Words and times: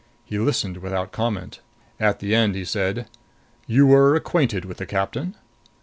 He 0.25 0.39
listened 0.39 0.77
without 0.77 1.11
comment. 1.11 1.59
At 1.99 2.17
the 2.21 2.33
end 2.33 2.55
he 2.55 2.65
said: 2.65 3.05
"You 3.67 3.85
were 3.85 4.15
acquainted 4.15 4.65
with 4.65 4.77
the 4.77 4.87
captain?" 4.87 5.35